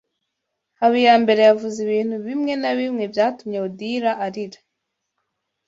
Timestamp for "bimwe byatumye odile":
2.79-4.11